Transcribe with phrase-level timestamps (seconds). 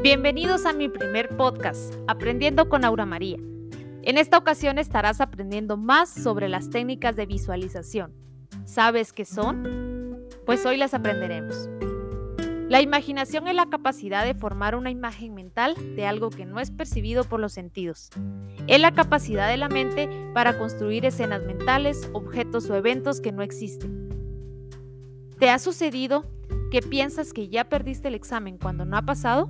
[0.00, 3.36] Bienvenidos a mi primer podcast, Aprendiendo con Aura María.
[4.02, 8.12] En esta ocasión estarás aprendiendo más sobre las técnicas de visualización.
[8.64, 10.26] ¿Sabes qué son?
[10.44, 11.68] Pues hoy las aprenderemos.
[12.68, 16.72] La imaginación es la capacidad de formar una imagen mental de algo que no es
[16.72, 18.10] percibido por los sentidos.
[18.66, 23.42] Es la capacidad de la mente para construir escenas mentales, objetos o eventos que no
[23.42, 24.08] existen.
[25.38, 26.24] ¿Te ha sucedido
[26.72, 29.48] que piensas que ya perdiste el examen cuando no ha pasado?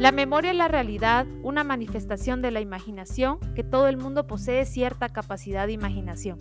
[0.00, 4.64] La memoria es la realidad, una manifestación de la imaginación que todo el mundo posee
[4.64, 6.38] cierta capacidad de imaginación.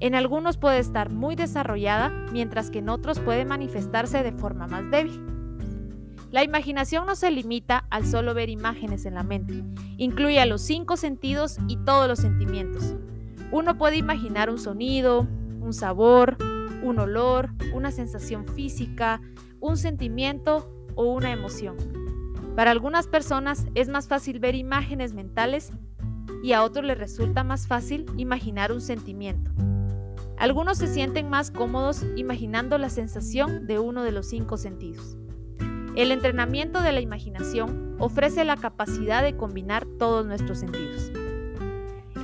[0.00, 4.90] En algunos puede estar muy desarrollada, mientras que en otros puede manifestarse de forma más
[4.90, 5.24] débil.
[6.32, 9.62] La imaginación no se limita al solo ver imágenes en la mente,
[9.96, 12.96] incluye a los cinco sentidos y todos los sentimientos.
[13.52, 15.28] Uno puede imaginar un sonido,
[15.60, 16.36] un sabor,
[16.82, 19.20] un olor, una sensación física,
[19.60, 21.97] un sentimiento o una emoción.
[22.58, 25.70] Para algunas personas es más fácil ver imágenes mentales
[26.42, 29.52] y a otros les resulta más fácil imaginar un sentimiento.
[30.36, 35.16] Algunos se sienten más cómodos imaginando la sensación de uno de los cinco sentidos.
[35.94, 41.12] El entrenamiento de la imaginación ofrece la capacidad de combinar todos nuestros sentidos.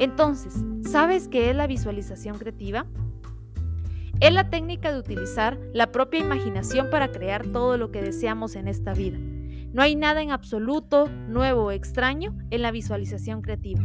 [0.00, 2.86] Entonces, ¿sabes qué es la visualización creativa?
[4.18, 8.66] Es la técnica de utilizar la propia imaginación para crear todo lo que deseamos en
[8.66, 9.20] esta vida.
[9.74, 13.82] No hay nada en absoluto nuevo o extraño en la visualización creativa.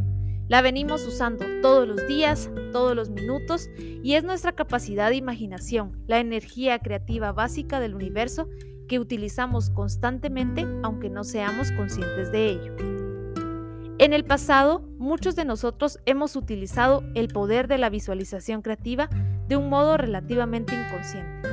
[0.48, 3.70] La venimos usando todos los días, todos los minutos,
[4.04, 8.48] y es nuestra capacidad de imaginación, la energía creativa básica del universo
[8.88, 12.76] que utilizamos constantemente aunque no seamos conscientes de ello.
[13.98, 19.10] En el pasado, muchos de nosotros hemos utilizado el poder de la visualización creativa
[19.48, 21.50] de un modo relativamente inconsciente,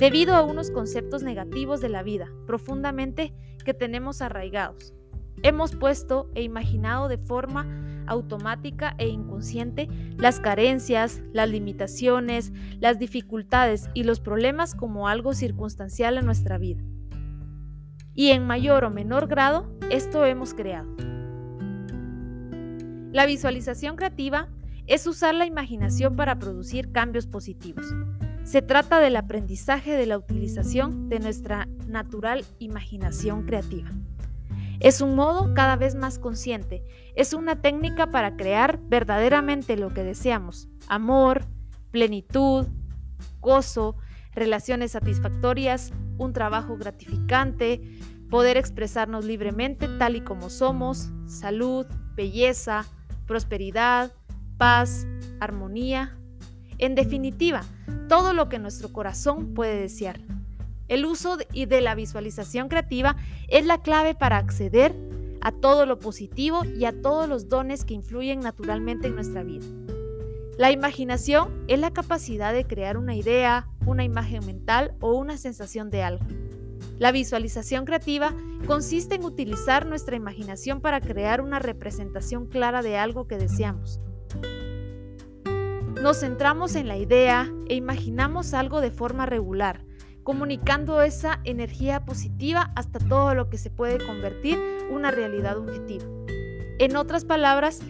[0.00, 3.34] debido a unos conceptos negativos de la vida profundamente
[3.66, 4.94] que tenemos arraigados.
[5.42, 7.66] Hemos puesto e imaginado de forma
[8.06, 16.16] automática e inconsciente las carencias, las limitaciones, las dificultades y los problemas como algo circunstancial
[16.16, 16.82] en nuestra vida.
[18.14, 20.88] Y en mayor o menor grado, esto hemos creado.
[23.12, 24.48] La visualización creativa
[24.86, 27.86] es usar la imaginación para producir cambios positivos.
[28.50, 33.88] Se trata del aprendizaje de la utilización de nuestra natural imaginación creativa.
[34.80, 36.82] Es un modo cada vez más consciente,
[37.14, 41.44] es una técnica para crear verdaderamente lo que deseamos, amor,
[41.92, 42.66] plenitud,
[43.38, 43.94] gozo,
[44.34, 47.80] relaciones satisfactorias, un trabajo gratificante,
[48.30, 51.86] poder expresarnos libremente tal y como somos, salud,
[52.16, 52.84] belleza,
[53.28, 54.10] prosperidad,
[54.58, 55.06] paz,
[55.38, 56.19] armonía,
[56.80, 57.62] en definitiva,
[58.08, 60.20] todo lo que nuestro corazón puede desear.
[60.88, 63.16] El uso y de la visualización creativa
[63.48, 64.96] es la clave para acceder
[65.40, 69.64] a todo lo positivo y a todos los dones que influyen naturalmente en nuestra vida.
[70.58, 75.90] La imaginación es la capacidad de crear una idea, una imagen mental o una sensación
[75.90, 76.26] de algo.
[76.98, 78.34] La visualización creativa
[78.66, 84.00] consiste en utilizar nuestra imaginación para crear una representación clara de algo que deseamos.
[86.02, 89.84] Nos centramos en la idea e imaginamos algo de forma regular,
[90.22, 94.58] comunicando esa energía positiva hasta todo lo que se puede convertir
[94.90, 96.06] una realidad objetiva.
[96.78, 97.80] En otras palabras,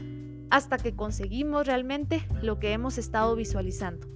[0.50, 4.08] hasta que conseguimos realmente lo que hemos estado visualizando.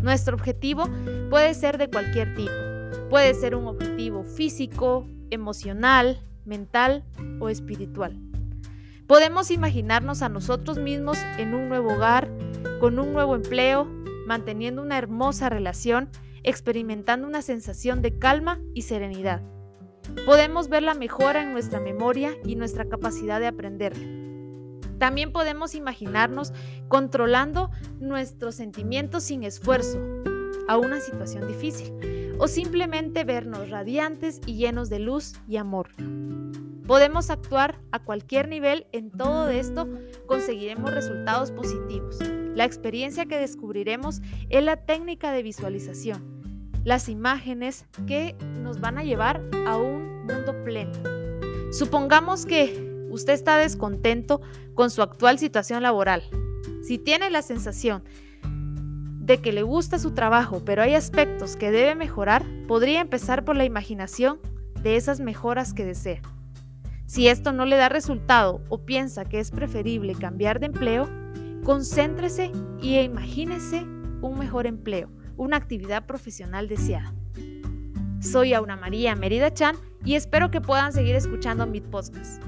[0.00, 0.84] Nuestro objetivo
[1.28, 2.52] puede ser de cualquier tipo.
[3.10, 7.04] Puede ser un objetivo físico, emocional, mental
[7.40, 8.16] o espiritual.
[9.08, 12.30] Podemos imaginarnos a nosotros mismos en un nuevo hogar,
[12.80, 13.86] con un nuevo empleo,
[14.26, 16.08] manteniendo una hermosa relación,
[16.42, 19.42] experimentando una sensación de calma y serenidad.
[20.26, 23.94] Podemos ver la mejora en nuestra memoria y nuestra capacidad de aprender.
[24.98, 26.52] También podemos imaginarnos
[26.88, 29.98] controlando nuestros sentimientos sin esfuerzo
[30.68, 31.92] a una situación difícil
[32.38, 35.88] o simplemente vernos radiantes y llenos de luz y amor.
[36.86, 39.88] Podemos actuar a cualquier nivel en todo esto,
[40.26, 42.18] conseguiremos resultados positivos.
[42.54, 49.02] La experiencia que descubriremos es la técnica de visualización, las imágenes que nos van a
[49.02, 50.92] llevar a un mundo pleno.
[51.72, 54.40] Supongamos que usted está descontento
[54.74, 56.22] con su actual situación laboral.
[56.86, 58.04] Si tiene la sensación
[59.18, 63.56] de que le gusta su trabajo, pero hay aspectos que debe mejorar, podría empezar por
[63.56, 64.38] la imaginación
[64.82, 66.20] de esas mejoras que desea.
[67.06, 71.23] Si esto no le da resultado o piensa que es preferible cambiar de empleo,
[71.64, 73.80] concéntrese y imagínese
[74.20, 77.12] un mejor empleo, una actividad profesional deseada.
[78.20, 82.42] Soy Auna María Merida Chan y espero que puedan seguir escuchando mi podcast.